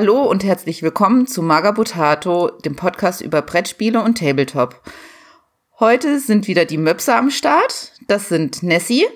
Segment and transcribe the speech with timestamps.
[0.00, 4.80] Hallo und herzlich willkommen zu Magabotato, dem Podcast über Brettspiele und Tabletop.
[5.80, 7.94] Heute sind wieder die Möpse am Start.
[8.06, 9.06] Das sind Nessie.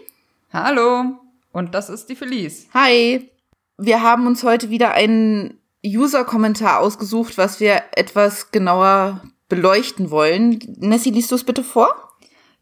[0.52, 1.04] Hallo.
[1.52, 2.66] Und das ist die Felice.
[2.74, 3.30] Hi.
[3.78, 10.59] Wir haben uns heute wieder einen User-Kommentar ausgesucht, was wir etwas genauer beleuchten wollen.
[10.80, 11.95] Nessie, liest du es bitte vor?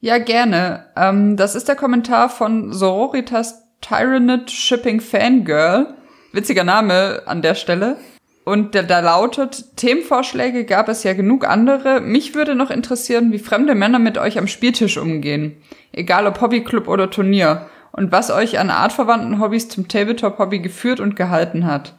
[0.01, 0.93] Ja, gerne.
[0.95, 5.97] Ähm, das ist der Kommentar von Sororitas Tyranid Shipping Fangirl.
[6.33, 7.97] Witziger Name an der Stelle.
[8.45, 12.01] Und der da lautet, Themenvorschläge gab es ja genug andere.
[12.01, 15.57] Mich würde noch interessieren, wie fremde Männer mit euch am Spieltisch umgehen.
[15.93, 17.67] Egal ob Hobbyclub oder Turnier.
[17.93, 21.95] Und was euch an artverwandten Hobbys zum Tabletop-Hobby geführt und gehalten hat.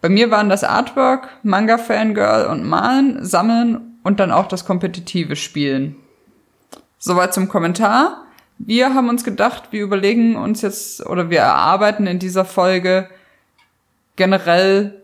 [0.00, 5.96] Bei mir waren das Artwork, Manga-Fangirl und Malen, Sammeln und dann auch das kompetitive Spielen.
[6.98, 8.24] Soweit zum Kommentar.
[8.58, 13.08] Wir haben uns gedacht, wir überlegen uns jetzt oder wir erarbeiten in dieser Folge
[14.16, 15.02] generell,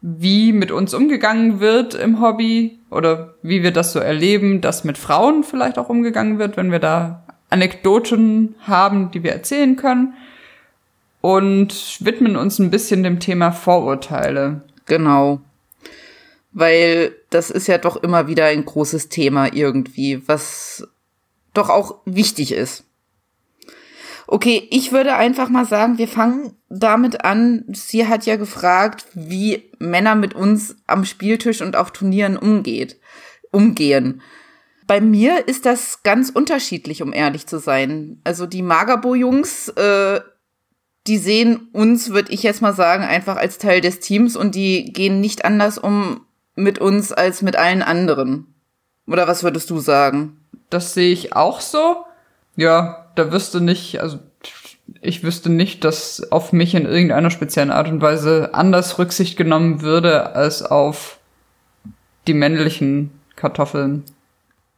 [0.00, 4.98] wie mit uns umgegangen wird im Hobby oder wie wir das so erleben, dass mit
[4.98, 10.14] Frauen vielleicht auch umgegangen wird, wenn wir da Anekdoten haben, die wir erzählen können
[11.20, 14.62] und widmen uns ein bisschen dem Thema Vorurteile.
[14.86, 15.40] Genau.
[16.52, 20.86] Weil das ist ja doch immer wieder ein großes Thema irgendwie, was
[21.52, 22.84] doch auch wichtig ist.
[24.26, 27.64] Okay, ich würde einfach mal sagen, wir fangen damit an.
[27.72, 32.96] Sie hat ja gefragt, wie Männer mit uns am Spieltisch und auf Turnieren umgeht,
[33.50, 34.22] umgehen.
[34.86, 38.20] Bei mir ist das ganz unterschiedlich, um ehrlich zu sein.
[38.24, 40.20] Also die Magerbo-Jungs, äh,
[41.06, 44.92] die sehen uns, würde ich jetzt mal sagen, einfach als Teil des Teams und die
[44.92, 46.20] gehen nicht anders um
[46.54, 48.54] mit uns als mit allen anderen.
[49.06, 50.40] Oder was würdest du sagen?
[50.70, 52.04] Das sehe ich auch so.
[52.56, 54.18] Ja, da wüsste nicht, also
[55.00, 59.82] ich wüsste nicht, dass auf mich in irgendeiner speziellen Art und Weise anders Rücksicht genommen
[59.82, 61.18] würde als auf
[62.26, 64.04] die männlichen Kartoffeln.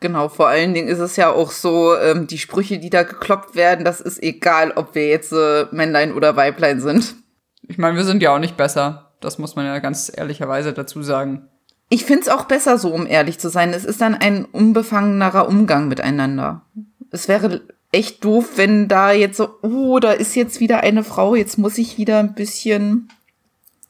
[0.00, 3.56] Genau, vor allen Dingen ist es ja auch so, ähm, die Sprüche, die da gekloppt
[3.56, 7.16] werden, das ist egal, ob wir jetzt äh, Männlein oder Weiblein sind.
[7.62, 9.10] Ich meine, wir sind ja auch nicht besser.
[9.20, 11.48] Das muss man ja ganz ehrlicherweise dazu sagen.
[11.88, 13.72] Ich find's auch besser so, um ehrlich zu sein.
[13.72, 16.62] Es ist dann ein unbefangenerer Umgang miteinander.
[17.10, 21.34] Es wäre echt doof, wenn da jetzt so, oh, da ist jetzt wieder eine Frau,
[21.34, 23.10] jetzt muss ich wieder ein bisschen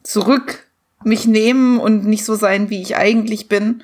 [0.02, 0.66] zurück
[1.04, 3.82] mich nehmen und nicht so sein, wie ich eigentlich bin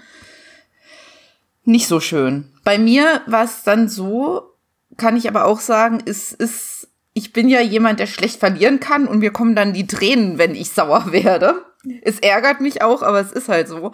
[1.65, 2.53] nicht so schön.
[2.63, 4.55] Bei mir war es dann so,
[4.97, 9.07] kann ich aber auch sagen, es ist, ich bin ja jemand, der schlecht verlieren kann
[9.07, 11.65] und mir kommen dann die Tränen, wenn ich sauer werde.
[12.03, 13.93] Es ärgert mich auch, aber es ist halt so.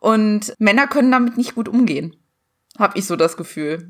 [0.00, 2.16] Und Männer können damit nicht gut umgehen.
[2.78, 3.88] Hab ich so das Gefühl.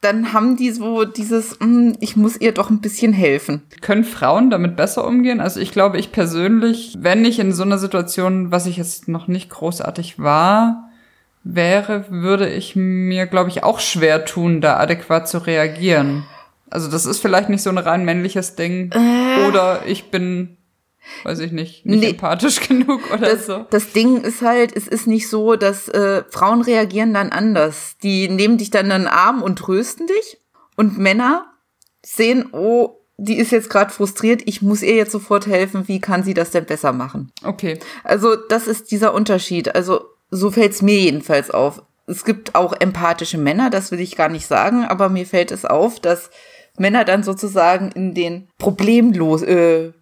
[0.00, 3.62] Dann haben die so dieses, mm, ich muss ihr doch ein bisschen helfen.
[3.80, 5.40] Können Frauen damit besser umgehen?
[5.40, 9.26] Also ich glaube, ich persönlich, wenn ich in so einer Situation, was ich jetzt noch
[9.26, 10.90] nicht großartig war,
[11.44, 16.24] wäre, würde ich mir, glaube ich, auch schwer tun, da adäquat zu reagieren.
[16.70, 18.90] Also das ist vielleicht nicht so ein rein männliches Ding.
[18.92, 19.46] Äh.
[19.46, 20.56] Oder ich bin,
[21.24, 23.66] weiß ich nicht, nicht nee, empathisch genug oder das, so.
[23.70, 27.96] Das Ding ist halt, es ist nicht so, dass äh, Frauen reagieren dann anders.
[28.02, 30.40] Die nehmen dich dann in den Arm und trösten dich.
[30.76, 31.46] Und Männer
[32.04, 36.22] sehen, oh, die ist jetzt gerade frustriert, ich muss ihr jetzt sofort helfen, wie kann
[36.22, 37.32] sie das denn besser machen?
[37.42, 37.78] Okay.
[38.04, 39.74] Also das ist dieser Unterschied.
[39.74, 41.82] Also so fällt's mir jedenfalls auf.
[42.06, 45.64] Es gibt auch empathische Männer, das will ich gar nicht sagen, aber mir fällt es
[45.64, 46.30] auf, dass
[46.78, 49.92] Männer dann sozusagen in den problemlos äh,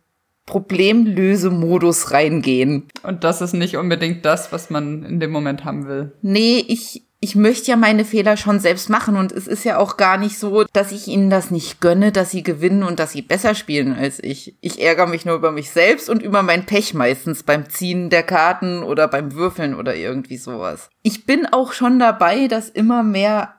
[0.46, 2.88] Problemlösemodus reingehen.
[3.02, 6.12] Und das ist nicht unbedingt das, was man in dem Moment haben will.
[6.22, 9.96] Nee, ich ich möchte ja meine Fehler schon selbst machen und es ist ja auch
[9.96, 13.22] gar nicht so, dass ich ihnen das nicht gönne, dass sie gewinnen und dass sie
[13.22, 14.58] besser spielen als ich.
[14.60, 18.24] Ich ärgere mich nur über mich selbst und über mein Pech meistens beim Ziehen der
[18.24, 20.90] Karten oder beim Würfeln oder irgendwie sowas.
[21.02, 23.54] Ich bin auch schon dabei, das immer mehr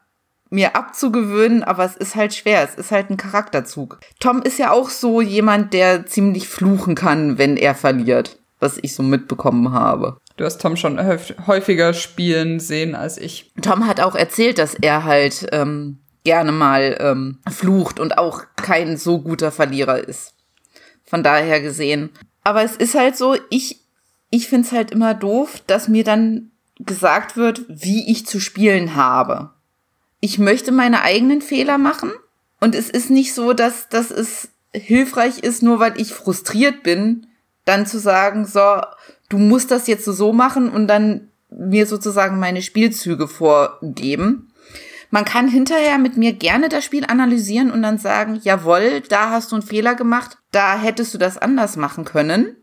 [0.55, 2.63] mir abzugewöhnen, aber es ist halt schwer.
[2.63, 3.99] Es ist halt ein Charakterzug.
[4.19, 8.95] Tom ist ja auch so jemand, der ziemlich fluchen kann, wenn er verliert, was ich
[8.95, 10.17] so mitbekommen habe.
[10.37, 10.99] Du hast Tom schon
[11.45, 13.53] häufiger spielen sehen als ich.
[13.61, 18.97] Tom hat auch erzählt, dass er halt ähm, gerne mal ähm, flucht und auch kein
[18.97, 20.33] so guter Verlierer ist.
[21.05, 22.09] Von daher gesehen.
[22.43, 23.81] Aber es ist halt so, ich,
[24.29, 29.51] ich find's halt immer doof, dass mir dann gesagt wird, wie ich zu spielen habe.
[30.25, 32.11] Ich möchte meine eigenen Fehler machen
[32.59, 37.27] und es ist nicht so, dass, dass es hilfreich ist, nur weil ich frustriert bin,
[37.63, 38.81] dann zu sagen, so,
[39.29, 44.51] du musst das jetzt so machen und dann mir sozusagen meine Spielzüge vorgeben.
[45.11, 49.51] Man kann hinterher mit mir gerne das Spiel analysieren und dann sagen, jawohl, da hast
[49.51, 52.55] du einen Fehler gemacht, da hättest du das anders machen können.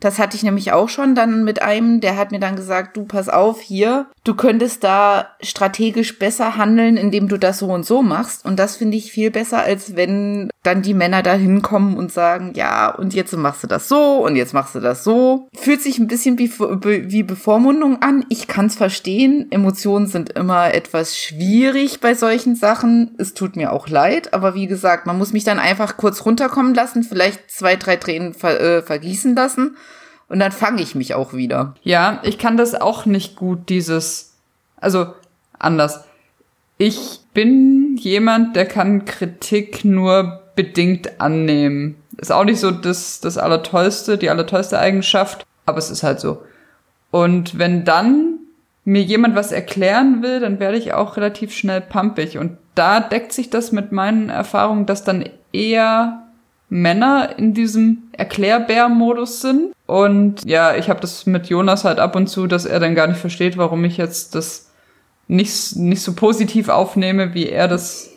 [0.00, 3.04] Das hatte ich nämlich auch schon dann mit einem, der hat mir dann gesagt, du
[3.04, 8.02] pass auf hier, du könntest da strategisch besser handeln, indem du das so und so
[8.02, 8.44] machst.
[8.44, 12.52] Und das finde ich viel besser, als wenn dann die Männer da hinkommen und sagen,
[12.54, 15.48] ja, und jetzt machst du das so und jetzt machst du das so.
[15.54, 18.24] Fühlt sich ein bisschen wie, wie Bevormundung an.
[18.28, 19.46] Ich kann es verstehen.
[19.50, 23.14] Emotionen sind immer etwas schwierig bei solchen Sachen.
[23.18, 26.74] Es tut mir auch leid, aber wie gesagt, man muss mich dann einfach kurz runterkommen
[26.74, 29.76] lassen, vielleicht zwei, drei Tränen ver äh, vergießen lassen
[30.30, 31.74] und dann fange ich mich auch wieder.
[31.82, 34.36] Ja, ich kann das auch nicht gut, dieses,
[34.76, 35.08] also
[35.58, 36.04] anders.
[36.78, 41.96] Ich bin jemand, der kann Kritik nur bedingt annehmen.
[42.16, 46.42] Ist auch nicht so das, das Allertollste, die allertollste Eigenschaft, aber es ist halt so.
[47.10, 48.38] Und wenn dann
[48.84, 52.38] mir jemand was erklären will, dann werde ich auch relativ schnell pumpig.
[52.38, 56.22] Und da deckt sich das mit meinen Erfahrungen, dass dann eher
[56.70, 59.74] Männer in diesem Erklärbär-Modus sind.
[59.86, 63.08] Und ja, ich habe das mit Jonas halt ab und zu, dass er dann gar
[63.08, 64.70] nicht versteht, warum ich jetzt das
[65.26, 68.10] nicht, nicht so positiv aufnehme, wie er das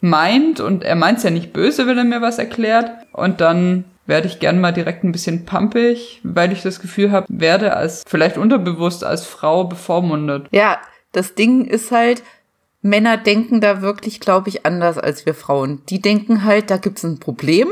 [0.00, 0.60] meint.
[0.60, 2.90] Und er meint's ja nicht böse, wenn er mir was erklärt.
[3.12, 7.26] Und dann werde ich gern mal direkt ein bisschen pumpig, weil ich das Gefühl habe,
[7.28, 10.48] werde als vielleicht unterbewusst als Frau bevormundet.
[10.52, 10.78] Ja,
[11.12, 12.22] das Ding ist halt,
[12.80, 15.82] Männer denken da wirklich, glaube ich, anders als wir Frauen.
[15.90, 17.68] Die denken halt, da gibt's ein Problem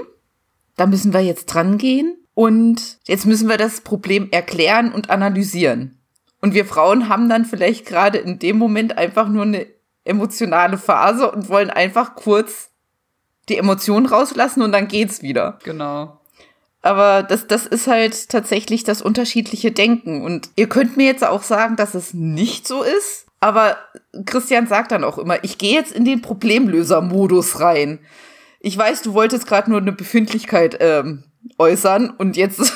[0.79, 6.01] da müssen wir jetzt dran gehen und jetzt müssen wir das Problem erklären und analysieren.
[6.41, 9.67] Und wir Frauen haben dann vielleicht gerade in dem Moment einfach nur eine
[10.05, 12.71] emotionale Phase und wollen einfach kurz
[13.49, 15.59] die Emotionen rauslassen und dann geht's wieder.
[15.65, 16.21] Genau.
[16.81, 20.23] Aber das, das ist halt tatsächlich das unterschiedliche Denken.
[20.23, 23.27] Und ihr könnt mir jetzt auch sagen, dass es nicht so ist.
[23.41, 23.77] Aber
[24.27, 27.99] Christian sagt dann auch immer, ich gehe jetzt in den Problemlöser-Modus rein
[28.61, 31.25] ich weiß, du wolltest gerade nur eine Befindlichkeit ähm,
[31.59, 32.73] äußern und jetzt,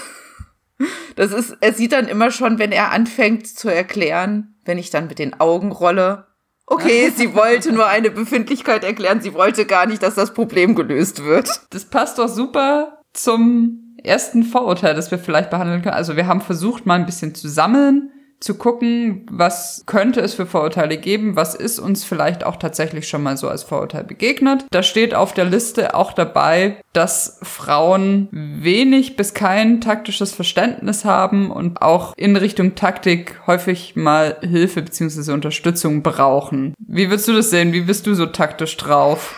[1.16, 5.08] das ist, er sieht dann immer schon, wenn er anfängt zu erklären, wenn ich dann
[5.08, 6.26] mit den Augen rolle,
[6.66, 11.24] okay, sie wollte nur eine Befindlichkeit erklären, sie wollte gar nicht, dass das Problem gelöst
[11.24, 11.48] wird.
[11.70, 15.94] Das passt doch super zum ersten Vorurteil, das wir vielleicht behandeln können.
[15.94, 18.10] Also wir haben versucht, mal ein bisschen zu sammeln,
[18.42, 23.22] zu gucken, was könnte es für Vorurteile geben, was ist uns vielleicht auch tatsächlich schon
[23.22, 24.66] mal so als Vorurteil begegnet.
[24.70, 31.50] Da steht auf der Liste auch dabei, dass Frauen wenig bis kein taktisches Verständnis haben
[31.50, 35.32] und auch in Richtung Taktik häufig mal Hilfe bzw.
[35.32, 36.74] Unterstützung brauchen.
[36.78, 37.72] Wie würdest du das sehen?
[37.72, 39.34] Wie bist du so taktisch drauf?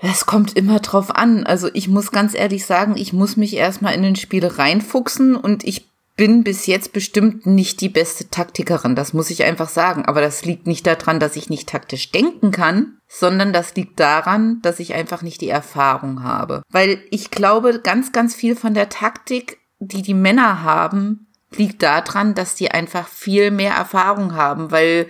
[0.00, 1.44] Es kommt immer drauf an.
[1.44, 5.64] Also ich muss ganz ehrlich sagen, ich muss mich erstmal in den Spiel reinfuchsen und
[5.64, 5.87] ich
[6.18, 10.04] bin bis jetzt bestimmt nicht die beste Taktikerin, das muss ich einfach sagen.
[10.04, 14.60] Aber das liegt nicht daran, dass ich nicht taktisch denken kann, sondern das liegt daran,
[14.60, 16.62] dass ich einfach nicht die Erfahrung habe.
[16.70, 22.34] Weil ich glaube, ganz, ganz viel von der Taktik, die die Männer haben, liegt daran,
[22.34, 25.06] dass die einfach viel mehr Erfahrung haben, weil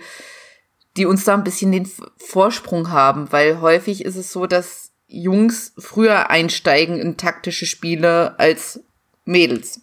[0.95, 5.73] die uns da ein bisschen den Vorsprung haben, weil häufig ist es so, dass Jungs
[5.79, 8.83] früher einsteigen in taktische Spiele als
[9.25, 9.81] Mädels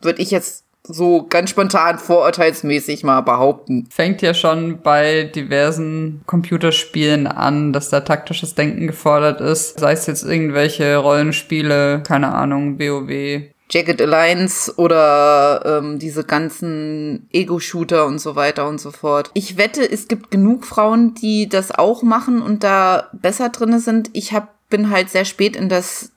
[0.00, 3.86] würde ich jetzt so ganz spontan vorurteilsmäßig mal behaupten.
[3.90, 9.78] Fängt ja schon bei diversen Computerspielen an, dass da taktisches Denken gefordert ist.
[9.78, 13.42] Sei es jetzt irgendwelche Rollenspiele, keine Ahnung, WoW.
[13.70, 19.30] Jagged Alliance oder ähm, diese ganzen Ego-Shooter und so weiter und so fort.
[19.34, 24.08] Ich wette, es gibt genug Frauen, die das auch machen und da besser drinne sind.
[24.14, 26.12] Ich hab, bin halt sehr spät in das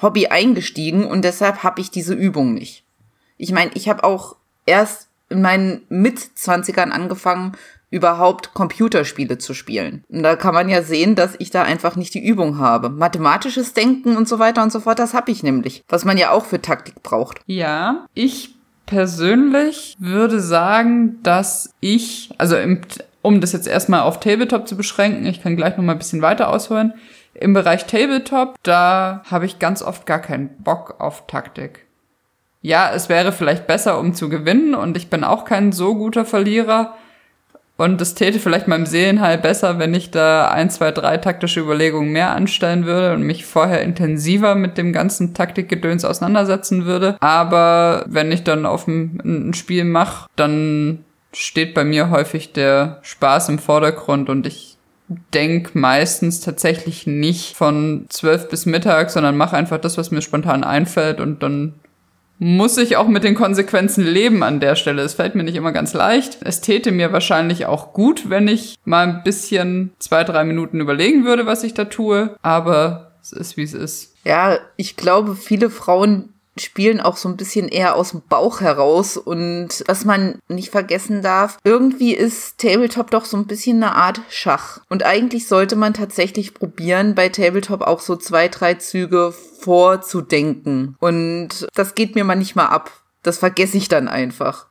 [0.00, 2.81] Hobby eingestiegen und deshalb habe ich diese Übung nicht.
[3.42, 7.56] Ich meine, ich habe auch erst in meinen Mitzwanzigern angefangen,
[7.90, 10.04] überhaupt Computerspiele zu spielen.
[10.08, 12.88] Und da kann man ja sehen, dass ich da einfach nicht die Übung habe.
[12.88, 15.82] Mathematisches Denken und so weiter und so fort, das habe ich nämlich.
[15.88, 17.40] Was man ja auch für Taktik braucht.
[17.46, 18.54] Ja, ich
[18.86, 22.82] persönlich würde sagen, dass ich, also im,
[23.22, 26.22] um das jetzt erstmal auf Tabletop zu beschränken, ich kann gleich noch mal ein bisschen
[26.22, 26.94] weiter ausholen.
[27.34, 31.86] Im Bereich Tabletop, da habe ich ganz oft gar keinen Bock auf Taktik
[32.62, 36.24] ja, es wäre vielleicht besser, um zu gewinnen und ich bin auch kein so guter
[36.24, 36.94] Verlierer.
[37.76, 42.12] Und es täte vielleicht meinem Seelenheil besser, wenn ich da ein, zwei, drei taktische Überlegungen
[42.12, 47.16] mehr anstellen würde und mich vorher intensiver mit dem ganzen Taktikgedöns auseinandersetzen würde.
[47.18, 52.98] Aber wenn ich dann auf ein, ein Spiel mache, dann steht bei mir häufig der
[53.02, 54.76] Spaß im Vordergrund und ich
[55.34, 60.62] denk meistens tatsächlich nicht von zwölf bis Mittag, sondern mache einfach das, was mir spontan
[60.62, 61.74] einfällt und dann
[62.42, 65.02] muss ich auch mit den Konsequenzen leben an der Stelle.
[65.02, 66.38] Es fällt mir nicht immer ganz leicht.
[66.42, 71.24] Es täte mir wahrscheinlich auch gut, wenn ich mal ein bisschen zwei, drei Minuten überlegen
[71.24, 72.34] würde, was ich da tue.
[72.42, 74.16] Aber es ist, wie es ist.
[74.24, 79.16] Ja, ich glaube, viele Frauen spielen auch so ein bisschen eher aus dem Bauch heraus
[79.16, 84.20] und was man nicht vergessen darf, irgendwie ist Tabletop doch so ein bisschen eine Art
[84.28, 84.80] Schach.
[84.88, 90.96] Und eigentlich sollte man tatsächlich probieren, bei Tabletop auch so zwei, drei Züge vorzudenken.
[91.00, 92.90] Und das geht mir manchmal ab.
[93.22, 94.66] Das vergesse ich dann einfach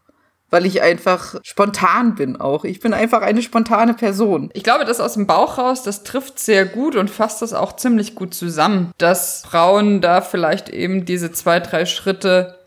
[0.51, 2.65] weil ich einfach spontan bin auch.
[2.65, 4.51] Ich bin einfach eine spontane Person.
[4.53, 7.77] Ich glaube, das aus dem Bauch raus, das trifft sehr gut und fasst das auch
[7.77, 12.59] ziemlich gut zusammen, dass Frauen da vielleicht eben diese zwei, drei Schritte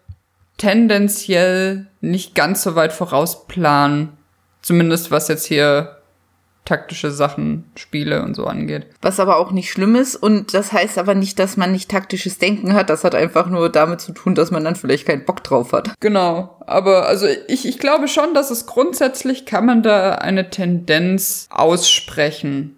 [0.57, 4.17] tendenziell nicht ganz so weit vorausplanen.
[4.62, 5.99] Zumindest was jetzt hier
[6.64, 8.87] taktische Sachen, Spiele und so angeht.
[9.02, 12.38] Was aber auch nicht schlimm ist und das heißt aber nicht, dass man nicht taktisches
[12.38, 12.88] Denken hat.
[12.88, 15.92] Das hat einfach nur damit zu tun, dass man dann vielleicht keinen Bock drauf hat.
[16.00, 21.49] Genau, aber also ich, ich glaube schon, dass es grundsätzlich kann man da eine Tendenz
[21.50, 22.76] aussprechen,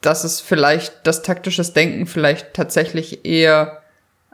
[0.00, 3.80] dass es vielleicht das taktisches Denken vielleicht tatsächlich eher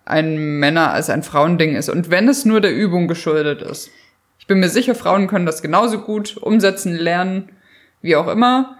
[0.07, 3.91] ein Männer- als ein Frauending ist und wenn es nur der Übung geschuldet ist.
[4.39, 7.51] Ich bin mir sicher, Frauen können das genauso gut umsetzen, lernen
[8.03, 8.77] wie auch immer.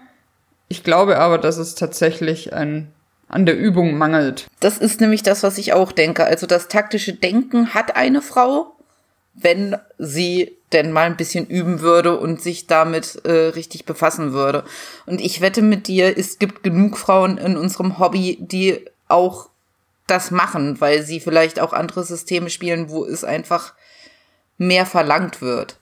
[0.67, 2.91] Ich glaube aber, dass es tatsächlich ein,
[3.27, 4.47] an der Übung mangelt.
[4.59, 6.23] Das ist nämlich das, was ich auch denke.
[6.25, 8.75] Also das taktische Denken hat eine Frau,
[9.33, 14.63] wenn sie denn mal ein bisschen üben würde und sich damit äh, richtig befassen würde.
[15.05, 19.49] Und ich wette mit dir, es gibt genug Frauen in unserem Hobby, die auch
[20.07, 23.73] das machen, weil sie vielleicht auch andere Systeme spielen, wo es einfach
[24.57, 25.80] mehr verlangt wird.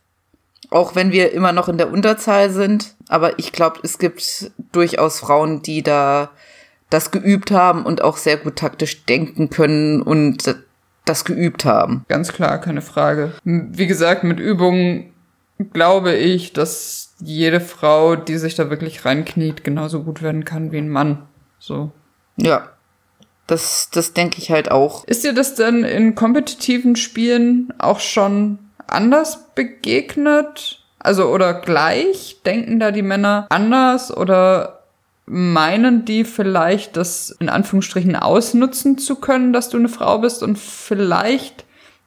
[0.72, 5.20] Auch wenn wir immer noch in der Unterzahl sind, aber ich glaube, es gibt durchaus
[5.20, 6.30] Frauen, die da
[6.90, 10.56] das geübt haben und auch sehr gut taktisch denken können und
[11.06, 12.06] das geübt haben.
[12.08, 13.32] Ganz klar, keine Frage.
[13.44, 15.14] Wie gesagt, mit Übungen
[15.74, 20.78] glaube ich, dass jede Frau, die sich da wirklich reinkniet, genauso gut werden kann wie
[20.78, 21.28] ein Mann.
[21.58, 21.92] So.
[22.38, 22.70] Ja.
[23.48, 25.06] Das, das denke ich halt auch.
[25.06, 28.60] Ist dir das denn in kompetitiven Spielen auch schon
[28.90, 30.84] anders begegnet?
[31.00, 32.42] Also oder gleich?
[32.46, 34.80] Denken da die Männer anders oder
[35.26, 40.58] meinen die vielleicht, das in Anführungsstrichen ausnutzen zu können, dass du eine Frau bist und
[40.58, 41.66] vielleicht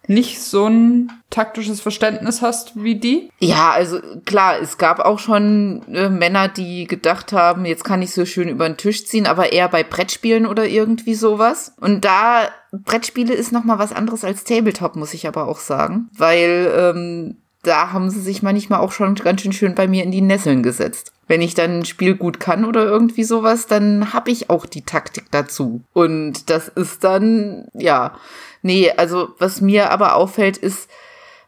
[0.08, 3.30] nicht so ein taktisches Verständnis hast wie die?
[3.38, 8.12] Ja, also klar, es gab auch schon äh, Männer, die gedacht haben, jetzt kann ich
[8.12, 11.74] so schön über den Tisch ziehen, aber eher bei Brettspielen oder irgendwie sowas.
[11.80, 16.08] Und da Brettspiele ist noch mal was anderes als Tabletop, muss ich aber auch sagen,
[16.16, 20.10] weil ähm, da haben sie sich manchmal auch schon ganz schön schön bei mir in
[20.10, 21.12] die Nesseln gesetzt.
[21.28, 24.82] Wenn ich dann ein Spiel gut kann oder irgendwie sowas, dann habe ich auch die
[24.82, 25.82] Taktik dazu.
[25.92, 28.14] Und das ist dann, ja,
[28.62, 30.90] nee, also was mir aber auffällt ist,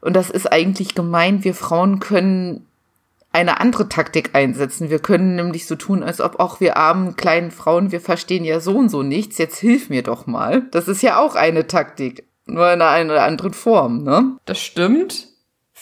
[0.01, 2.67] und das ist eigentlich gemein, wir Frauen können
[3.33, 4.91] eine andere Taktik einsetzen.
[4.91, 8.61] Wir können nämlich so tun, als ob auch wir armen kleinen Frauen, wir verstehen ja
[8.61, 10.63] so und so nichts, jetzt hilf mir doch mal.
[10.71, 14.37] Das ist ja auch eine Taktik, nur in einer anderen Form, ne?
[14.45, 15.34] Das stimmt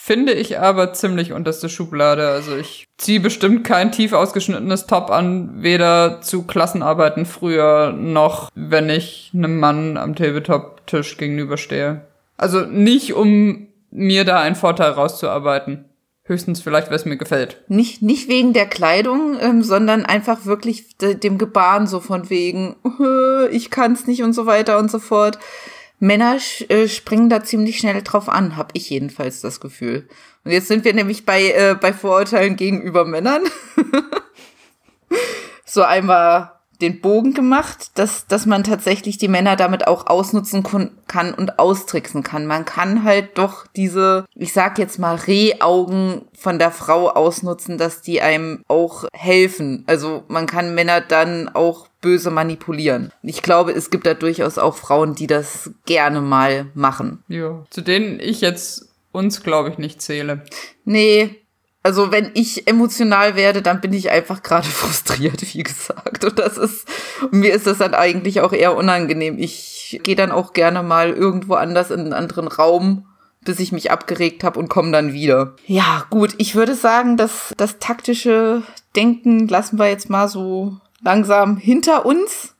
[0.05, 2.27] finde ich aber ziemlich unterste Schublade.
[2.27, 8.89] Also ich ziehe bestimmt kein tief ausgeschnittenes Top an, weder zu Klassenarbeiten früher noch, wenn
[8.89, 12.01] ich einem Mann am Tabletop-Tisch gegenüberstehe.
[12.35, 15.85] Also nicht, um mir da einen Vorteil rauszuarbeiten.
[16.25, 17.63] Höchstens vielleicht, weil es mir gefällt.
[17.69, 22.75] Nicht, nicht wegen der Kleidung, ähm, sondern einfach wirklich dem Gebaren so von wegen,
[23.51, 25.39] ich kann's nicht und so weiter und so fort.
[25.99, 26.37] Männer
[26.69, 30.07] äh, springen da ziemlich schnell drauf an, habe ich jedenfalls das Gefühl.
[30.43, 33.43] Und jetzt sind wir nämlich bei, äh, bei Vorurteilen gegenüber Männern.
[35.65, 36.52] so einmal
[36.83, 40.63] den Bogen gemacht, dass, dass man tatsächlich die Männer damit auch ausnutzen
[41.07, 42.45] kann und austricksen kann.
[42.45, 48.01] Man kann halt doch diese, ich sag jetzt mal, Rehaugen von der Frau ausnutzen, dass
[48.01, 49.83] die einem auch helfen.
[49.87, 53.11] Also man kann Männer dann auch böse manipulieren.
[53.23, 57.23] Ich glaube, es gibt da durchaus auch Frauen, die das gerne mal machen.
[57.29, 60.43] Ja, zu denen ich jetzt uns, glaube ich, nicht zähle.
[60.83, 61.42] Nee,
[61.83, 66.23] also wenn ich emotional werde, dann bin ich einfach gerade frustriert, wie gesagt.
[66.23, 66.87] Und das ist,
[67.31, 69.37] mir ist das dann eigentlich auch eher unangenehm.
[69.37, 73.05] Ich gehe dann auch gerne mal irgendwo anders in einen anderen Raum,
[73.41, 75.55] bis ich mich abgeregt habe und komme dann wieder.
[75.67, 78.63] Ja, gut, ich würde sagen, dass das taktische
[78.95, 82.55] Denken lassen wir jetzt mal so langsam hinter uns.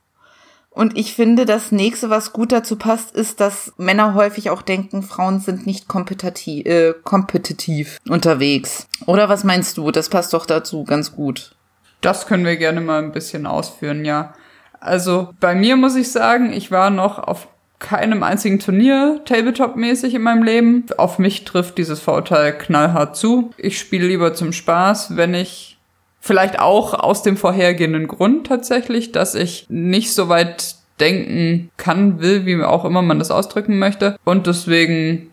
[0.74, 5.03] Und ich finde, das nächste, was gut dazu passt, ist, dass Männer häufig auch denken,
[5.03, 8.88] Frauen sind nicht kompetitiv, äh, kompetitiv unterwegs.
[9.06, 9.92] Oder was meinst du?
[9.92, 11.56] Das passt doch dazu ganz gut.
[12.01, 14.34] Das können wir gerne mal ein bisschen ausführen, ja.
[14.80, 17.48] Also bei mir muss ich sagen, ich war noch auf
[17.80, 20.86] keinem einzigen Turnier Tabletop-mäßig in meinem Leben.
[20.98, 23.51] Auf mich trifft dieses Vorurteil knallhart zu.
[23.58, 25.73] Ich spiele lieber zum Spaß, wenn ich
[26.25, 32.46] Vielleicht auch aus dem vorhergehenden Grund tatsächlich, dass ich nicht so weit denken kann, will,
[32.46, 34.15] wie auch immer man das ausdrücken möchte.
[34.24, 35.32] Und deswegen,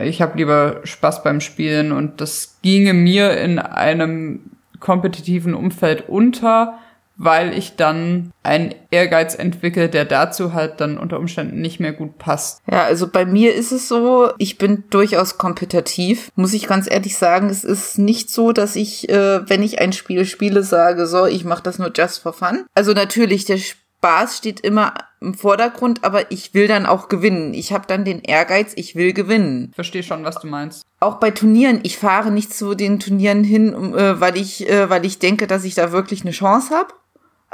[0.00, 4.40] ich habe lieber Spaß beim Spielen und das ginge mir in einem
[4.80, 6.78] kompetitiven Umfeld unter,
[7.16, 12.18] weil ich dann einen Ehrgeiz entwickle, der dazu halt dann unter Umständen nicht mehr gut
[12.18, 12.60] passt.
[12.70, 17.16] Ja, also bei mir ist es so, ich bin durchaus kompetitiv, muss ich ganz ehrlich
[17.16, 17.48] sagen.
[17.48, 21.44] Es ist nicht so, dass ich, äh, wenn ich ein Spiel spiele, sage, so, ich
[21.44, 22.64] mache das nur just for fun.
[22.74, 27.54] Also natürlich, der Spaß steht immer im Vordergrund, aber ich will dann auch gewinnen.
[27.54, 29.72] Ich habe dann den Ehrgeiz, ich will gewinnen.
[29.74, 30.84] Verstehe schon, was du meinst.
[31.00, 35.06] Auch bei Turnieren, ich fahre nicht zu den Turnieren hin, äh, weil ich, äh, weil
[35.06, 36.88] ich denke, dass ich da wirklich eine Chance habe.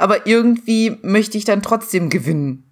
[0.01, 2.63] Aber irgendwie möchte ich dann trotzdem gewinnen.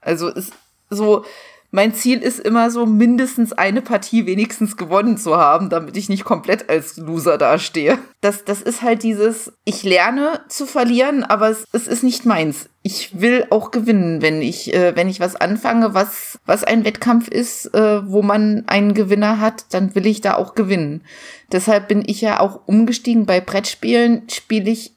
[0.00, 0.52] Also ist
[0.88, 1.24] so,
[1.72, 6.24] mein Ziel ist immer so, mindestens eine Partie wenigstens gewonnen zu haben, damit ich nicht
[6.24, 7.98] komplett als Loser dastehe.
[8.20, 12.68] Das, das ist halt dieses, ich lerne zu verlieren, aber es, es ist nicht meins.
[12.82, 17.26] Ich will auch gewinnen, wenn ich, äh, wenn ich was anfange, was, was ein Wettkampf
[17.26, 21.02] ist, äh, wo man einen Gewinner hat, dann will ich da auch gewinnen.
[21.50, 23.26] Deshalb bin ich ja auch umgestiegen.
[23.26, 24.95] Bei Brettspielen spiele ich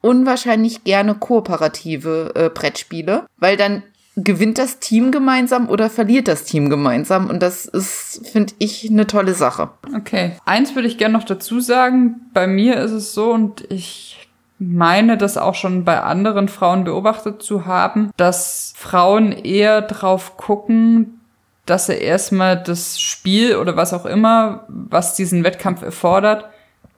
[0.00, 3.82] unwahrscheinlich gerne kooperative äh, Brettspiele, weil dann
[4.16, 7.30] gewinnt das Team gemeinsam oder verliert das Team gemeinsam?
[7.30, 9.70] Und das ist, finde ich, eine tolle Sache.
[9.94, 10.32] Okay.
[10.44, 12.20] Eins würde ich gerne noch dazu sagen.
[12.34, 14.28] Bei mir ist es so und ich
[14.58, 21.20] meine, das auch schon bei anderen Frauen beobachtet zu haben, dass Frauen eher drauf gucken,
[21.64, 26.46] dass sie erstmal das Spiel oder was auch immer, was diesen Wettkampf erfordert,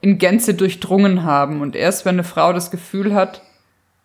[0.01, 1.61] in Gänze durchdrungen haben.
[1.61, 3.41] Und erst wenn eine Frau das Gefühl hat,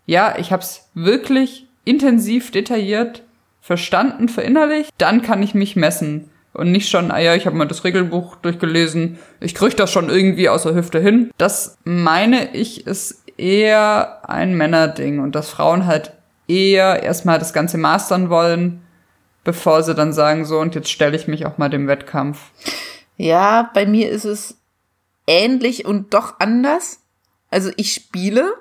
[0.07, 3.23] ja, ich habe es wirklich intensiv, detailliert
[3.61, 6.31] verstanden, verinnerlicht, dann kann ich mich messen.
[6.53, 10.09] Und nicht schon, ah ja, ich habe mal das Regelbuch durchgelesen, ich krieg das schon
[10.09, 11.31] irgendwie aus der Hüfte hin.
[11.37, 16.13] Das meine ich ist eher ein Männerding und dass Frauen halt
[16.49, 18.83] eher erstmal das Ganze mastern wollen,
[19.45, 22.39] bevor sie dann sagen, so und jetzt stelle ich mich auch mal dem Wettkampf.
[23.17, 24.56] Ja, bei mir ist es
[25.27, 27.01] ähnlich und doch anders.
[27.51, 28.53] Also ich spiele,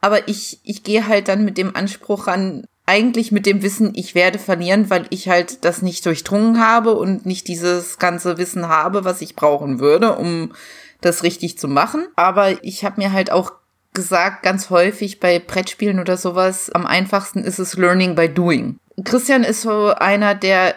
[0.00, 4.14] aber ich, ich gehe halt dann mit dem Anspruch ran, eigentlich mit dem Wissen, ich
[4.14, 9.04] werde verlieren, weil ich halt das nicht durchdrungen habe und nicht dieses ganze Wissen habe,
[9.04, 10.52] was ich brauchen würde, um
[11.00, 12.06] das richtig zu machen.
[12.16, 13.52] Aber ich habe mir halt auch
[13.94, 18.78] gesagt, ganz häufig bei Brettspielen oder sowas, am einfachsten ist es Learning by Doing.
[19.04, 20.74] Christian ist so einer, der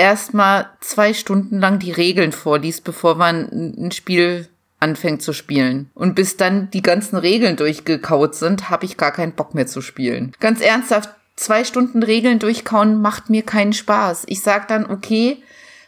[0.00, 4.48] erstmal zwei Stunden lang die Regeln vorliest, bevor man ein Spiel
[4.80, 5.90] anfängt zu spielen.
[5.94, 9.82] Und bis dann die ganzen Regeln durchgekaut sind, habe ich gar keinen Bock mehr zu
[9.82, 10.32] spielen.
[10.40, 14.24] Ganz ernsthaft, zwei Stunden Regeln durchkauen macht mir keinen Spaß.
[14.26, 15.42] Ich sag dann, okay,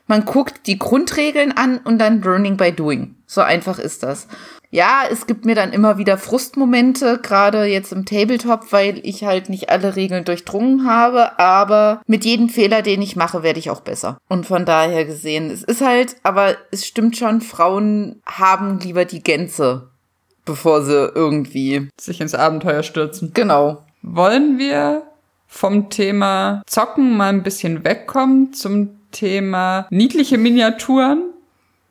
[0.06, 3.14] man guckt die Grundregeln an und dann Learning by Doing.
[3.26, 4.28] So einfach ist das.
[4.74, 9.50] Ja, es gibt mir dann immer wieder Frustmomente, gerade jetzt im Tabletop, weil ich halt
[9.50, 13.82] nicht alle Regeln durchdrungen habe, aber mit jedem Fehler, den ich mache, werde ich auch
[13.82, 14.16] besser.
[14.28, 19.22] Und von daher gesehen, es ist halt, aber es stimmt schon, Frauen haben lieber die
[19.22, 19.90] Gänze,
[20.46, 23.32] bevor sie irgendwie sich ins Abenteuer stürzen.
[23.34, 23.84] Genau.
[24.00, 25.02] Wollen wir
[25.48, 31.24] vom Thema Zocken mal ein bisschen wegkommen zum Thema niedliche Miniaturen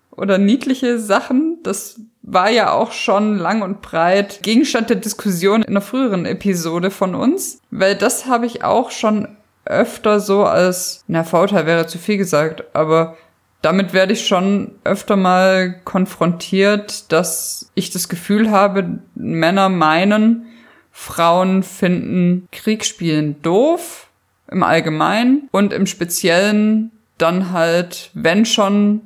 [0.09, 1.59] oder niedliche Sachen?
[1.61, 6.91] Das war ja auch schon lang und breit Gegenstand der Diskussion in einer früheren Episode
[6.91, 11.97] von uns, weil das habe ich auch schon öfter so als, na, Vorteil wäre zu
[11.97, 13.17] viel gesagt, aber
[13.61, 20.47] damit werde ich schon öfter mal konfrontiert, dass ich das Gefühl habe, Männer meinen,
[20.91, 24.09] Frauen finden Kriegsspielen doof
[24.49, 29.01] im Allgemeinen und im Speziellen dann halt, wenn schon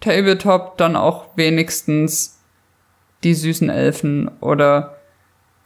[0.00, 2.37] Tabletop, dann auch wenigstens
[3.24, 4.98] die süßen Elfen oder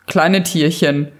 [0.06, 1.12] kleine Tierchen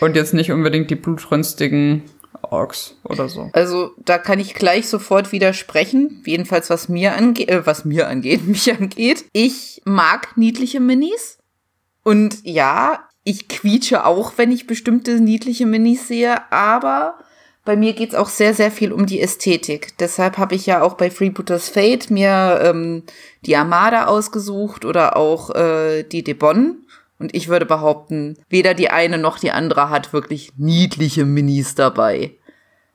[0.00, 2.04] und jetzt nicht unbedingt die blutrünstigen
[2.42, 3.50] Orks oder so.
[3.52, 8.46] Also da kann ich gleich sofort widersprechen, jedenfalls was mir angeht, äh, was mir angeht,
[8.46, 9.24] mich angeht.
[9.32, 11.38] Ich mag niedliche Minis
[12.02, 17.18] und ja, ich quietsche auch, wenn ich bestimmte niedliche Minis sehe, aber
[17.70, 19.96] bei mir geht's auch sehr, sehr viel um die Ästhetik.
[20.00, 23.04] Deshalb habe ich ja auch bei Freebooters Fate mir ähm,
[23.46, 26.78] die Armada ausgesucht oder auch äh, die Debon.
[27.20, 32.32] Und ich würde behaupten, weder die eine noch die andere hat wirklich niedliche Minis dabei.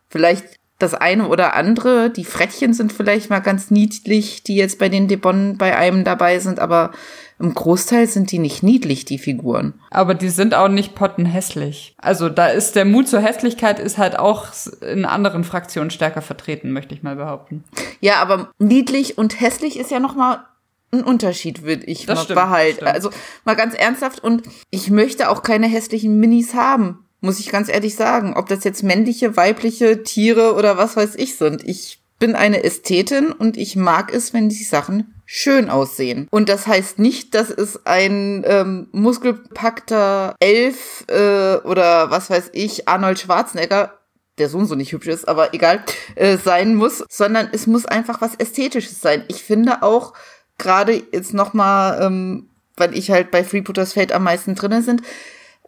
[0.09, 0.43] Vielleicht
[0.77, 5.07] das eine oder andere, die Frettchen sind vielleicht mal ganz niedlich, die jetzt bei den
[5.07, 6.91] Debon bei einem dabei sind, aber
[7.37, 9.73] im Großteil sind die nicht niedlich, die Figuren.
[9.89, 11.95] Aber die sind auch nicht pottenhässlich.
[11.97, 14.47] Also da ist der Mut zur Hässlichkeit ist halt auch
[14.81, 17.63] in anderen Fraktionen stärker vertreten, möchte ich mal behaupten.
[17.99, 20.45] Ja, aber niedlich und hässlich ist ja noch mal
[20.91, 22.85] ein Unterschied, würde ich das mal stimmt, behalten.
[22.85, 23.09] Also
[23.43, 27.95] mal ganz ernsthaft und ich möchte auch keine hässlichen Minis haben muss ich ganz ehrlich
[27.95, 28.35] sagen.
[28.35, 31.67] Ob das jetzt männliche, weibliche Tiere oder was weiß ich sind.
[31.67, 36.27] Ich bin eine Ästhetin und ich mag es, wenn die Sachen schön aussehen.
[36.31, 42.87] Und das heißt nicht, dass es ein ähm, muskelpackter Elf äh, oder was weiß ich,
[42.87, 43.99] Arnold Schwarzenegger
[44.37, 45.83] der Sohn so nicht hübsch ist, aber egal,
[46.15, 49.23] äh, sein muss, sondern es muss einfach was Ästhetisches sein.
[49.29, 50.13] Ich finde auch,
[50.57, 55.01] gerade jetzt nochmal, ähm, weil ich halt bei Freebooters Fate am meisten drinnen sind,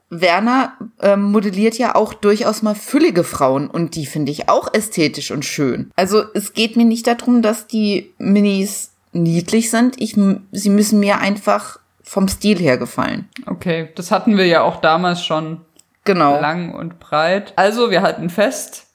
[0.09, 5.31] Werner ähm, modelliert ja auch durchaus mal füllige Frauen und die finde ich auch ästhetisch
[5.31, 5.91] und schön.
[5.95, 9.99] Also es geht mir nicht darum, dass die Minis niedlich sind.
[10.01, 10.15] Ich,
[10.51, 13.27] sie müssen mir einfach vom Stil her gefallen.
[13.45, 15.61] Okay, das hatten wir ja auch damals schon.
[16.05, 16.39] Genau.
[16.39, 17.51] Lang und breit.
[17.57, 18.87] Also, wir halten fest.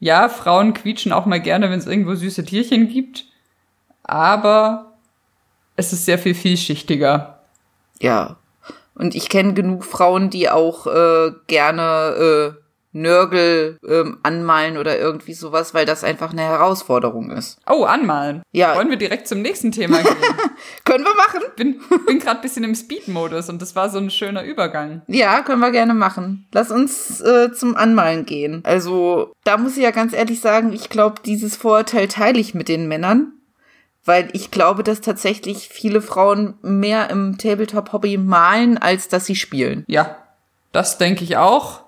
[0.00, 3.26] Ja, Frauen quietschen auch mal gerne, wenn es irgendwo süße Tierchen gibt.
[4.04, 4.94] Aber
[5.76, 7.40] es ist sehr viel vielschichtiger.
[8.00, 8.36] Ja.
[8.96, 15.34] Und ich kenne genug Frauen, die auch äh, gerne äh, Nörgel ähm, anmalen oder irgendwie
[15.34, 17.58] sowas, weil das einfach eine Herausforderung ist.
[17.68, 18.42] Oh, anmalen.
[18.52, 18.74] Ja.
[18.74, 20.16] Wollen wir direkt zum nächsten Thema gehen?
[20.84, 21.40] können wir machen.
[21.56, 25.02] Bin, bin gerade bisschen im Speed-Modus und das war so ein schöner Übergang.
[25.06, 26.46] Ja, können wir gerne machen.
[26.52, 28.62] Lass uns äh, zum Anmalen gehen.
[28.64, 32.68] Also, da muss ich ja ganz ehrlich sagen, ich glaube, dieses Vorurteil teile ich mit
[32.68, 33.32] den Männern
[34.06, 39.84] weil ich glaube, dass tatsächlich viele Frauen mehr im Tabletop-Hobby malen, als dass sie spielen.
[39.88, 40.16] Ja,
[40.72, 41.85] das denke ich auch.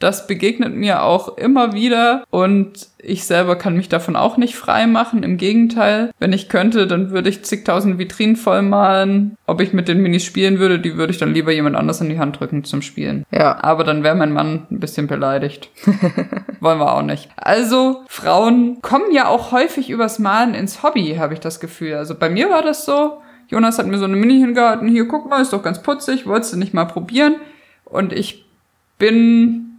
[0.00, 4.86] Das begegnet mir auch immer wieder und ich selber kann mich davon auch nicht frei
[4.86, 5.22] machen.
[5.22, 9.36] Im Gegenteil, wenn ich könnte, dann würde ich zigtausend Vitrinen voll malen.
[9.46, 12.08] Ob ich mit den Minis spielen würde, die würde ich dann lieber jemand anders in
[12.08, 13.26] die Hand drücken zum Spielen.
[13.30, 13.62] Ja.
[13.62, 15.68] Aber dann wäre mein Mann ein bisschen beleidigt.
[16.60, 17.28] Wollen wir auch nicht.
[17.36, 21.94] Also, Frauen kommen ja auch häufig übers Malen ins Hobby, habe ich das Gefühl.
[21.94, 23.20] Also bei mir war das so.
[23.48, 24.88] Jonas hat mir so eine Mini hingehalten.
[24.88, 26.26] Hier, guck mal, ist doch ganz putzig.
[26.26, 27.36] Wolltest du nicht mal probieren?
[27.84, 28.46] Und ich
[28.98, 29.69] bin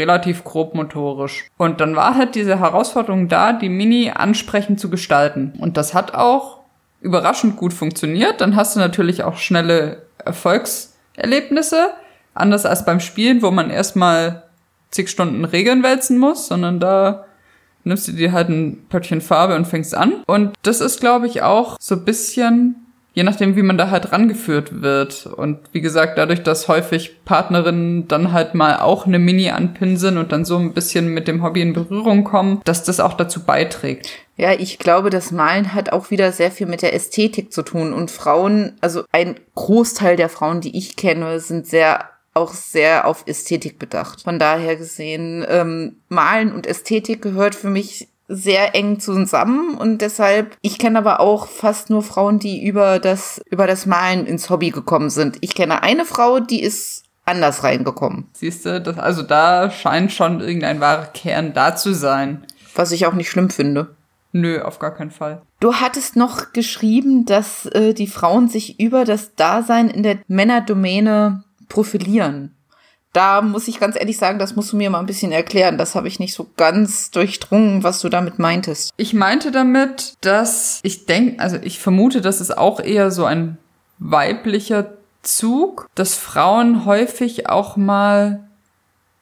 [0.00, 1.46] relativ grob motorisch.
[1.58, 5.52] Und dann war halt diese Herausforderung da, die Mini ansprechend zu gestalten.
[5.58, 6.60] Und das hat auch
[7.00, 8.40] überraschend gut funktioniert.
[8.40, 11.90] Dann hast du natürlich auch schnelle Erfolgserlebnisse.
[12.34, 14.44] Anders als beim Spielen, wo man erstmal
[14.90, 17.26] zig Stunden Regeln wälzen muss, sondern da
[17.84, 20.22] nimmst du dir halt ein Pöttchen Farbe und fängst an.
[20.26, 24.82] Und das ist, glaube ich, auch so bisschen je nachdem, wie man da halt rangeführt
[24.82, 25.26] wird.
[25.26, 30.32] Und wie gesagt, dadurch, dass häufig Partnerinnen dann halt mal auch eine Mini anpinseln und
[30.32, 34.10] dann so ein bisschen mit dem Hobby in Berührung kommen, dass das auch dazu beiträgt.
[34.36, 37.92] Ja, ich glaube, das Malen hat auch wieder sehr viel mit der Ästhetik zu tun.
[37.92, 43.24] Und Frauen, also ein Großteil der Frauen, die ich kenne, sind sehr auch sehr auf
[43.26, 44.22] Ästhetik bedacht.
[44.22, 50.56] Von daher gesehen, ähm, Malen und Ästhetik gehört für mich sehr eng zusammen und deshalb,
[50.62, 54.70] ich kenne aber auch fast nur Frauen, die über das, über das Malen ins Hobby
[54.70, 55.38] gekommen sind.
[55.40, 58.28] Ich kenne eine Frau, die ist anders reingekommen.
[58.32, 62.46] Siehst du, das, also da scheint schon irgendein wahrer Kern da zu sein.
[62.76, 63.96] Was ich auch nicht schlimm finde.
[64.32, 65.42] Nö, auf gar keinen Fall.
[65.58, 71.42] Du hattest noch geschrieben, dass äh, die Frauen sich über das Dasein in der Männerdomäne
[71.68, 72.54] profilieren
[73.12, 75.78] da muss ich ganz ehrlich sagen, das musst du mir mal ein bisschen erklären.
[75.78, 78.92] Das habe ich nicht so ganz durchdrungen, was du damit meintest.
[78.96, 83.58] Ich meinte damit, dass ich denke, also ich vermute, dass es auch eher so ein
[83.98, 84.92] weiblicher
[85.22, 88.48] Zug, dass Frauen häufig auch mal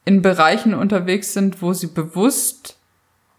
[0.05, 2.78] in Bereichen unterwegs sind, wo sie bewusst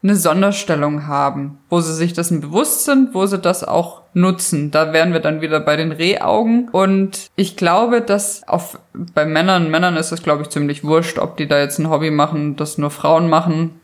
[0.03, 4.71] eine Sonderstellung haben, wo sie sich dessen bewusst sind, wo sie das auch nutzen.
[4.71, 6.69] Da wären wir dann wieder bei den Rehaugen.
[6.71, 11.37] Und ich glaube, dass auf, bei Männern, Männern ist es, glaube ich, ziemlich wurscht, ob
[11.37, 13.79] die da jetzt ein Hobby machen, das nur Frauen machen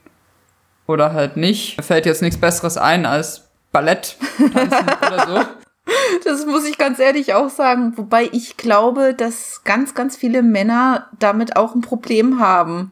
[0.87, 1.77] oder halt nicht.
[1.77, 4.17] Mir fällt jetzt nichts Besseres ein als Ballett
[5.07, 5.41] oder so.
[6.25, 7.93] Das muss ich ganz ehrlich auch sagen.
[7.97, 12.91] Wobei ich glaube, dass ganz, ganz viele Männer damit auch ein Problem haben.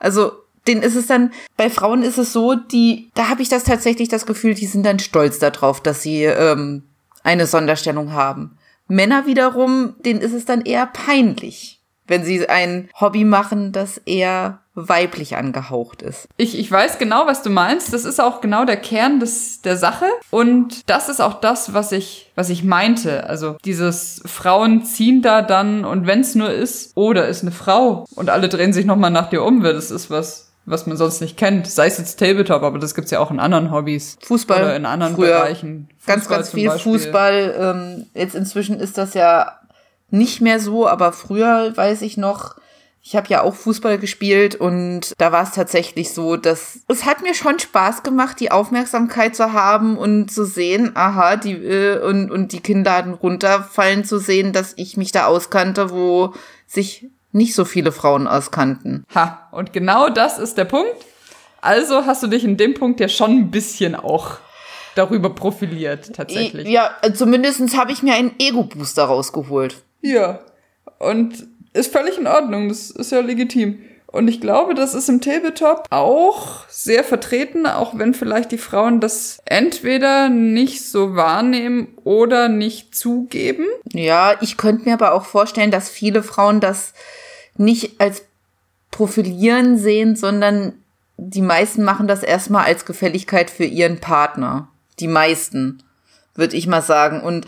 [0.00, 3.64] Also den ist es dann, bei Frauen ist es so, die, da habe ich das
[3.64, 6.84] tatsächlich das Gefühl, die sind dann stolz darauf, dass sie ähm,
[7.22, 8.58] eine Sonderstellung haben.
[8.88, 14.60] Männer wiederum, denen ist es dann eher peinlich, wenn sie ein Hobby machen, das eher
[14.74, 16.28] weiblich angehaucht ist.
[16.36, 17.92] Ich, ich weiß genau, was du meinst.
[17.92, 20.06] Das ist auch genau der Kern des, der Sache.
[20.30, 23.28] Und das ist auch das, was ich, was ich meinte.
[23.28, 27.52] Also dieses Frauen ziehen da dann und wenn es nur ist, oh, da ist eine
[27.52, 30.96] Frau und alle drehen sich nochmal nach dir um, weil das ist was, was man
[30.96, 31.66] sonst nicht kennt.
[31.66, 34.18] Sei es jetzt Tabletop, aber das gibt's ja auch in anderen Hobbys.
[34.22, 34.62] Fußball.
[34.62, 35.88] Oder in anderen früher Bereichen.
[35.98, 36.92] Fußball ganz, ganz viel Beispiel.
[36.92, 37.54] Fußball.
[37.58, 39.58] Ähm, jetzt inzwischen ist das ja
[40.10, 42.56] nicht mehr so, aber früher weiß ich noch,
[43.04, 47.22] ich habe ja auch Fußball gespielt und da war es tatsächlich so, dass es hat
[47.22, 52.30] mir schon Spaß gemacht, die Aufmerksamkeit zu haben und zu sehen, aha, die äh, und
[52.30, 56.34] und die Kinnladen runterfallen zu sehen, dass ich mich da auskannte, wo
[56.68, 59.04] sich nicht so viele Frauen auskannten.
[59.14, 60.94] Ha, und genau das ist der Punkt.
[61.60, 64.38] Also hast du dich in dem Punkt ja schon ein bisschen auch
[64.94, 66.68] darüber profiliert, tatsächlich.
[66.68, 69.76] Ja, zumindest habe ich mir einen Ego-Booster rausgeholt.
[70.00, 70.40] Ja,
[70.98, 73.78] und ist völlig in Ordnung, das ist ja legitim.
[74.08, 79.00] Und ich glaube, das ist im Tabletop auch sehr vertreten, auch wenn vielleicht die Frauen
[79.00, 83.64] das entweder nicht so wahrnehmen oder nicht zugeben.
[83.90, 86.92] Ja, ich könnte mir aber auch vorstellen, dass viele Frauen das
[87.56, 88.24] nicht als
[88.90, 90.74] Profilieren sehen, sondern
[91.16, 94.68] die meisten machen das erstmal als Gefälligkeit für ihren Partner.
[94.98, 95.82] Die meisten,
[96.34, 97.22] würde ich mal sagen.
[97.22, 97.46] Und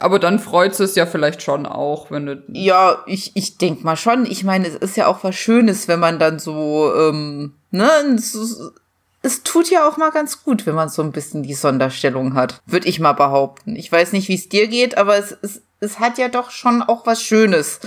[0.00, 2.42] aber dann freut es ja vielleicht schon auch, wenn du.
[2.48, 4.26] Ja, ich, ich denk mal schon.
[4.26, 8.36] Ich meine, es ist ja auch was Schönes, wenn man dann so, ähm, ne, es,
[9.22, 12.62] es tut ja auch mal ganz gut, wenn man so ein bisschen die Sonderstellung hat.
[12.66, 13.74] Würde ich mal behaupten.
[13.74, 16.82] Ich weiß nicht, wie es dir geht, aber es, es, es hat ja doch schon
[16.82, 17.80] auch was Schönes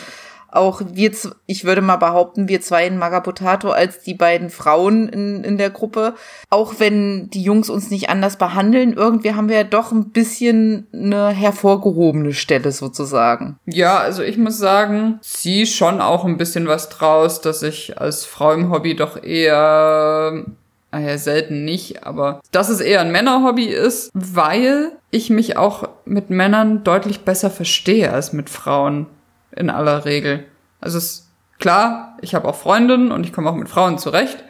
[0.52, 1.12] auch wir,
[1.46, 5.70] ich würde mal behaupten, wir zwei in Magabotato als die beiden Frauen in, in der
[5.70, 6.16] Gruppe,
[6.50, 10.88] auch wenn die Jungs uns nicht anders behandeln, irgendwie haben wir ja doch ein bisschen
[10.94, 13.58] eine hervorgehobene Stelle sozusagen.
[13.66, 18.26] Ja, also ich muss sagen, sie schon auch ein bisschen was draus, dass ich als
[18.26, 20.46] Frau im Hobby doch eher
[20.92, 26.30] naja, selten nicht, aber dass es eher ein Männerhobby ist, weil ich mich auch mit
[26.30, 29.08] Männern deutlich besser verstehe als mit Frauen
[29.56, 30.46] in aller Regel.
[30.80, 34.44] Also es ist klar, ich habe auch Freundinnen und ich komme auch mit Frauen zurecht,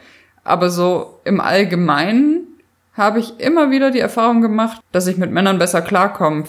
[0.44, 2.46] aber so im Allgemeinen
[2.94, 6.44] habe ich immer wieder die Erfahrung gemacht, dass ich mit Männern besser klarkomme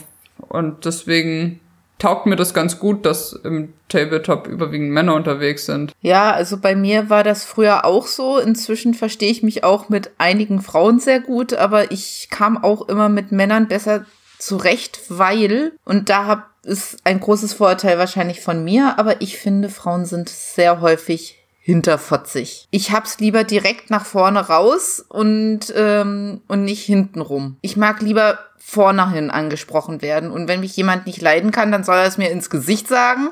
[0.50, 1.60] und deswegen
[2.00, 5.94] taugt mir das ganz gut, dass im Tabletop überwiegend Männer unterwegs sind.
[6.02, 8.40] Ja, also bei mir war das früher auch so.
[8.40, 13.08] Inzwischen verstehe ich mich auch mit einigen Frauen sehr gut, aber ich kam auch immer
[13.08, 14.06] mit Männern besser
[14.38, 19.70] zurecht, weil, und da hab, ist ein großes Vorurteil wahrscheinlich von mir, aber ich finde,
[19.70, 22.68] Frauen sind sehr häufig hinterfotzig.
[22.72, 27.58] Ich hab's lieber direkt nach vorne raus und, ähm, und nicht hintenrum.
[27.62, 30.32] Ich mag lieber vorne hin angesprochen werden.
[30.32, 33.30] Und wenn mich jemand nicht leiden kann, dann soll er es mir ins Gesicht sagen.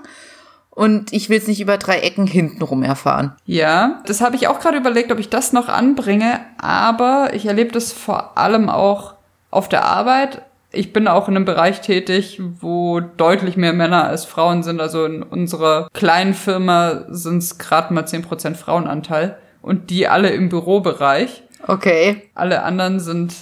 [0.70, 3.36] Und ich will es nicht über drei Ecken hintenrum erfahren.
[3.46, 6.40] Ja, das habe ich auch gerade überlegt, ob ich das noch anbringe.
[6.58, 9.16] Aber ich erlebe das vor allem auch
[9.50, 14.26] auf der Arbeit ich bin auch in einem Bereich tätig, wo deutlich mehr Männer als
[14.26, 14.80] Frauen sind.
[14.80, 20.30] Also in unserer kleinen Firma sind es gerade mal zehn Prozent Frauenanteil und die alle
[20.30, 21.44] im Bürobereich.
[21.68, 22.30] Okay.
[22.34, 23.36] Alle anderen sind,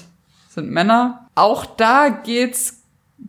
[0.50, 1.28] sind Männer.
[1.36, 2.80] Auch da geht's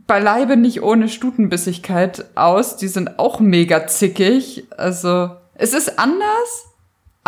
[0.07, 2.77] beileibe nicht ohne Stutenbissigkeit aus.
[2.77, 4.65] Die sind auch mega zickig.
[4.77, 6.70] Also es ist anders,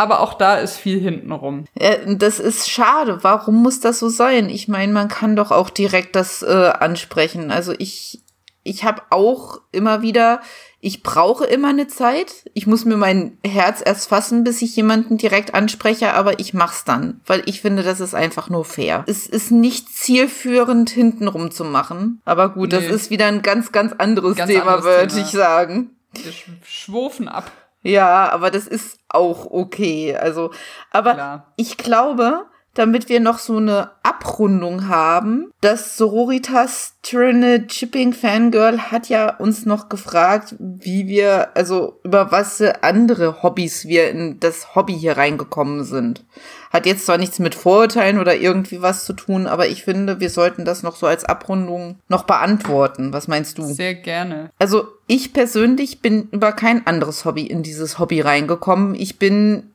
[0.03, 1.65] aber auch da ist viel hintenrum.
[2.05, 3.23] Das ist schade.
[3.23, 4.49] Warum muss das so sein?
[4.49, 7.51] Ich meine, man kann doch auch direkt das äh, ansprechen.
[7.51, 8.21] Also ich,
[8.63, 10.41] ich habe auch immer wieder,
[10.81, 12.49] ich brauche immer eine Zeit.
[12.53, 16.83] Ich muss mir mein Herz erst fassen, bis ich jemanden direkt anspreche, aber ich mach's
[16.83, 19.05] dann, weil ich finde, das ist einfach nur fair.
[19.07, 22.21] Es ist nicht zielführend, hintenrum zu machen.
[22.25, 22.77] Aber gut, nee.
[22.77, 25.91] das ist wieder ein ganz, ganz anderes ganz Thema, würde ich sagen.
[26.11, 26.33] Wir
[26.65, 27.49] schwufen ab.
[27.83, 30.15] Ja, aber das ist auch okay.
[30.15, 30.51] Also,
[30.89, 31.53] aber Klar.
[31.57, 35.51] ich glaube, damit wir noch so eine Abrundung haben.
[35.61, 42.61] Das Sororitas Tyranid Chipping Fangirl hat ja uns noch gefragt, wie wir, also über was
[42.81, 46.25] andere Hobbys wir in das Hobby hier reingekommen sind.
[46.71, 50.31] Hat jetzt zwar nichts mit Vorurteilen oder irgendwie was zu tun, aber ich finde, wir
[50.31, 53.13] sollten das noch so als Abrundung noch beantworten.
[53.13, 53.63] Was meinst du?
[53.63, 54.49] Sehr gerne.
[54.57, 58.95] Also ich persönlich bin über kein anderes Hobby in dieses Hobby reingekommen.
[58.95, 59.72] Ich bin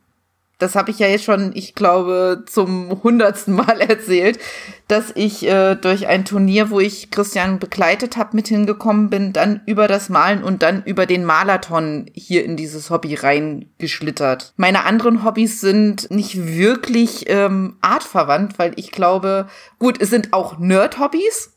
[0.58, 4.38] das habe ich ja jetzt schon, ich glaube, zum hundertsten Mal erzählt,
[4.88, 9.60] dass ich äh, durch ein Turnier, wo ich Christian begleitet habe, mit hingekommen bin, dann
[9.66, 14.52] über das Malen und dann über den Marathon hier in dieses Hobby reingeschlittert.
[14.56, 19.46] Meine anderen Hobbys sind nicht wirklich ähm, artverwandt, weil ich glaube,
[19.78, 21.54] gut, es sind auch Nerd-Hobbys,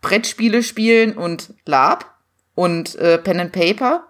[0.00, 2.16] Brettspiele spielen und Lab
[2.56, 4.09] und äh, Pen and Paper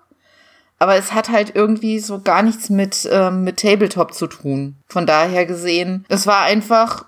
[0.81, 4.77] aber es hat halt irgendwie so gar nichts mit, ähm, mit Tabletop zu tun.
[4.89, 7.05] Von daher gesehen, es war einfach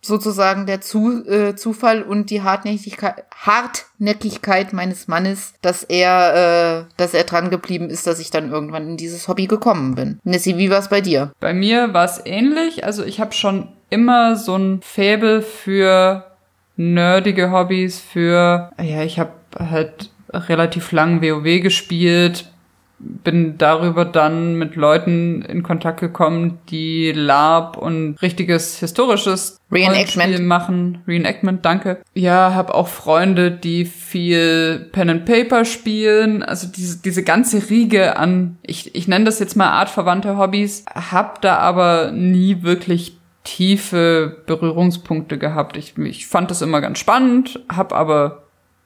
[0.00, 7.14] sozusagen der zu, äh, Zufall und die Hartnäckigkeit, Hartnäckigkeit meines Mannes, dass er, äh, dass
[7.14, 10.18] er dran geblieben ist, dass ich dann irgendwann in dieses Hobby gekommen bin.
[10.24, 11.32] Nessie, wie war es bei dir?
[11.40, 12.84] Bei mir war es ähnlich.
[12.84, 16.24] Also ich habe schon immer so ein Faible für
[16.76, 22.50] nerdige Hobbys, für, ja, ich habe halt relativ lang WoW gespielt,
[23.22, 31.02] bin darüber dann mit Leuten in Kontakt gekommen, die Lab und richtiges historisches Reenactment machen.
[31.06, 31.98] Reenactment, danke.
[32.14, 36.42] Ja, habe auch Freunde, die viel Pen and Paper spielen.
[36.42, 41.42] Also diese, diese ganze Riege an, ich, ich nenne das jetzt mal artverwandte Hobbys, hab
[41.42, 45.76] da aber nie wirklich tiefe Berührungspunkte gehabt.
[45.76, 48.43] Ich, ich fand das immer ganz spannend, hab aber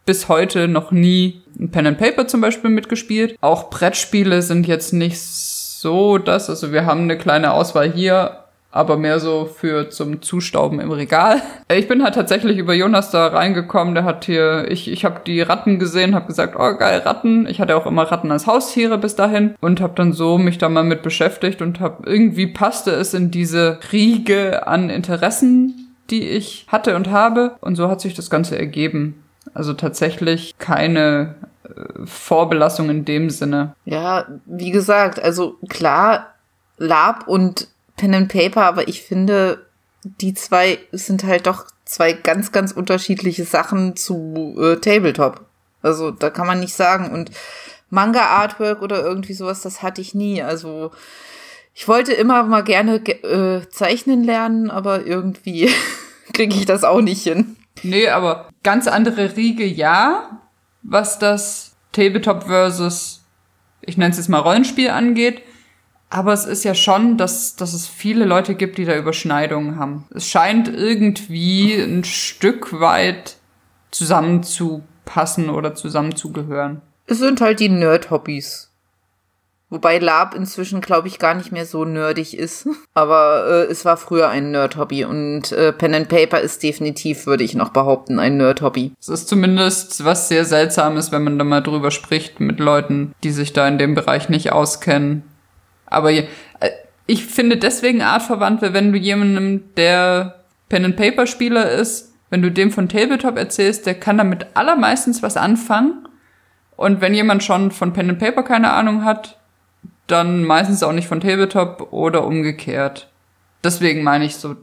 [0.09, 3.37] bis heute noch nie ein Pen and Paper zum Beispiel mitgespielt.
[3.43, 6.49] Auch Brettspiele sind jetzt nicht so das.
[6.49, 11.43] Also wir haben eine kleine Auswahl hier, aber mehr so für zum Zustauben im Regal.
[11.71, 13.95] Ich bin halt tatsächlich über Jonas da reingekommen.
[13.95, 17.47] Der hat hier, ich, ich habe die Ratten gesehen, habe gesagt, oh geil, Ratten.
[17.47, 20.71] Ich hatte auch immer Ratten als Haustiere bis dahin und habe dann so mich da
[20.71, 26.65] mal mit beschäftigt und habe irgendwie passte es in diese Riege an Interessen, die ich
[26.69, 27.57] hatte und habe.
[27.61, 29.23] Und so hat sich das Ganze ergeben.
[29.59, 33.75] Also tatsächlich keine äh, Vorbelastung in dem Sinne.
[33.85, 36.35] Ja, wie gesagt, also klar,
[36.77, 37.67] Lab und
[37.97, 39.67] Pen and Paper, aber ich finde,
[40.05, 45.41] die zwei sind halt doch zwei ganz, ganz unterschiedliche Sachen zu äh, Tabletop.
[45.83, 47.11] Also da kann man nicht sagen.
[47.11, 47.33] Und
[47.91, 50.41] Manga-Artwork oder irgendwie sowas, das hatte ich nie.
[50.41, 50.93] Also
[51.75, 55.69] ich wollte immer mal gerne äh, zeichnen lernen, aber irgendwie
[56.33, 57.57] kriege ich das auch nicht hin.
[57.83, 60.41] Nee, aber ganz andere Riege ja,
[60.83, 63.25] was das Tabletop versus,
[63.81, 65.43] ich nenne es jetzt mal Rollenspiel angeht.
[66.11, 70.07] Aber es ist ja schon, dass, dass es viele Leute gibt, die da Überschneidungen haben.
[70.15, 73.37] Es scheint irgendwie ein Stück weit
[73.91, 76.81] zusammenzupassen oder zusammenzugehören.
[77.07, 78.68] Es sind halt die Nerd-Hobbys.
[79.71, 82.67] Wobei Lab inzwischen, glaube ich, gar nicht mehr so nerdig ist.
[82.95, 87.45] Aber äh, es war früher ein Nerd-Hobby und äh, Pen and Paper ist definitiv, würde
[87.45, 88.93] ich noch behaupten, ein Nerd-Hobby.
[88.99, 93.31] Es ist zumindest was sehr Seltsames, wenn man da mal drüber spricht mit Leuten, die
[93.31, 95.23] sich da in dem Bereich nicht auskennen.
[95.85, 96.27] Aber äh,
[97.07, 102.51] ich finde deswegen artverwandt, wenn du jemandem, der Pen and Paper Spieler ist, wenn du
[102.51, 106.07] dem von Tabletop erzählst, der kann damit allermeistens was anfangen.
[106.77, 109.38] Und wenn jemand schon von Pen and Paper keine Ahnung hat,
[110.09, 113.09] dann meistens auch nicht von Tabletop oder umgekehrt.
[113.63, 114.57] Deswegen meine ich so,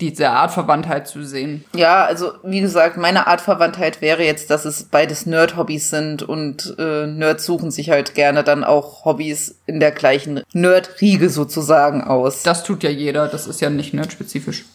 [0.00, 1.64] diese Artverwandtheit zu sehen.
[1.74, 7.06] Ja, also wie gesagt, meine Artverwandtheit wäre jetzt, dass es beides Nerd-Hobbys sind und äh,
[7.06, 12.42] Nerds suchen sich halt gerne dann auch Hobbys in der gleichen Nerd-Riege sozusagen aus.
[12.42, 14.66] Das tut ja jeder, das ist ja nicht nerd-spezifisch.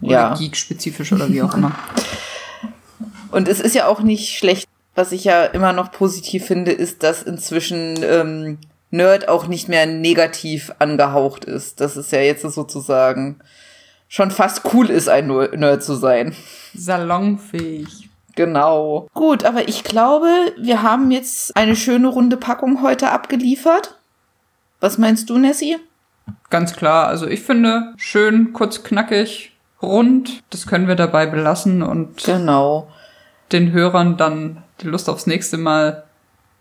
[0.00, 0.34] Oder ja.
[0.34, 1.72] geek-spezifisch oder wie auch immer.
[3.30, 4.68] Und es ist ja auch nicht schlecht.
[4.94, 8.58] Was ich ja immer noch positiv finde, ist, dass inzwischen ähm,
[8.94, 11.80] Nerd auch nicht mehr negativ angehaucht ist.
[11.80, 13.40] Das ist ja jetzt sozusagen
[14.08, 16.34] schon fast cool ist, ein Nerd zu sein.
[16.74, 18.08] Salonfähig.
[18.36, 19.08] Genau.
[19.12, 20.28] Gut, aber ich glaube,
[20.60, 23.98] wir haben jetzt eine schöne runde Packung heute abgeliefert.
[24.80, 25.76] Was meinst du, Nessie?
[26.50, 27.08] Ganz klar.
[27.08, 29.52] Also ich finde schön, kurz, knackig,
[29.82, 30.42] rund.
[30.50, 32.88] Das können wir dabei belassen und genau.
[33.50, 36.04] den Hörern dann die Lust aufs nächste Mal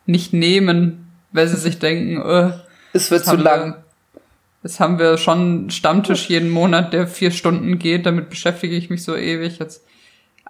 [0.05, 1.02] nicht nehmen,
[1.33, 2.51] weil sie sich denken, äh,
[2.93, 3.73] es wird zu lang.
[3.73, 4.21] Wir,
[4.63, 9.03] jetzt haben wir schon Stammtisch jeden Monat, der vier Stunden geht, damit beschäftige ich mich
[9.03, 9.59] so ewig.
[9.59, 9.83] Jetzt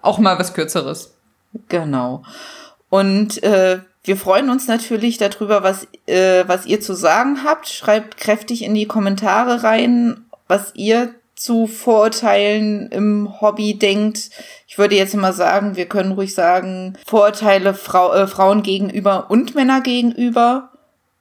[0.01, 1.15] auch mal was Kürzeres.
[1.69, 2.23] Genau.
[2.89, 7.69] Und äh, wir freuen uns natürlich darüber, was, äh, was ihr zu sagen habt.
[7.69, 14.29] Schreibt kräftig in die Kommentare rein, was ihr zu Vorurteilen im Hobby denkt.
[14.67, 19.55] Ich würde jetzt mal sagen, wir können ruhig sagen, Vorurteile Frau, äh, Frauen gegenüber und
[19.55, 20.72] Männer gegenüber.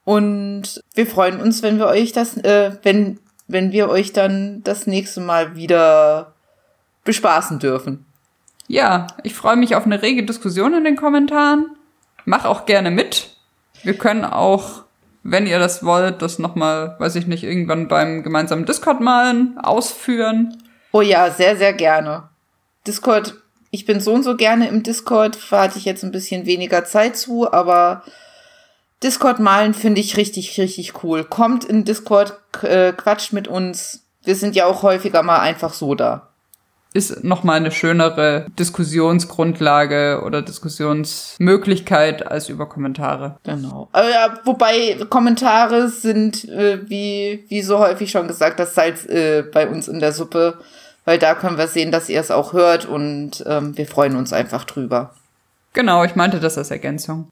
[0.05, 4.87] Und wir freuen uns, wenn wir euch das, äh, wenn, wenn wir euch dann das
[4.87, 6.33] nächste Mal wieder
[7.03, 8.05] bespaßen dürfen.
[8.67, 11.75] Ja, ich freue mich auf eine rege Diskussion in den Kommentaren.
[12.25, 13.35] Mach auch gerne mit.
[13.83, 14.83] Wir können auch,
[15.23, 20.57] wenn ihr das wollt, das nochmal, weiß ich nicht, irgendwann beim gemeinsamen Discord malen, ausführen.
[20.91, 22.29] Oh ja, sehr, sehr gerne.
[22.87, 23.35] Discord,
[23.71, 27.17] ich bin so und so gerne im Discord, hatte ich jetzt ein bisschen weniger Zeit
[27.17, 28.03] zu, aber
[29.03, 31.23] Discord malen finde ich richtig, richtig cool.
[31.23, 34.05] Kommt in Discord, äh, quatscht mit uns.
[34.23, 36.29] Wir sind ja auch häufiger mal einfach so da.
[36.93, 43.39] Ist nochmal eine schönere Diskussionsgrundlage oder Diskussionsmöglichkeit als über Kommentare.
[43.43, 43.89] Genau.
[43.95, 49.67] Ja, wobei Kommentare sind, äh, wie, wie so häufig schon gesagt, das Salz äh, bei
[49.67, 50.59] uns in der Suppe.
[51.05, 54.31] Weil da können wir sehen, dass ihr es auch hört und ähm, wir freuen uns
[54.31, 55.13] einfach drüber.
[55.73, 57.27] Genau, ich meinte das als Ergänzung.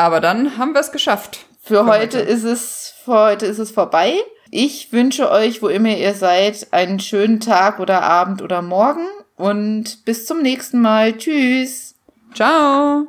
[0.00, 1.44] Aber dann haben wir es geschafft.
[1.60, 4.14] Für, für heute, heute ist es, für heute ist es vorbei.
[4.50, 10.06] Ich wünsche euch, wo immer ihr seid, einen schönen Tag oder Abend oder Morgen und
[10.06, 11.18] bis zum nächsten Mal.
[11.18, 11.96] Tschüss.
[12.32, 13.08] Ciao.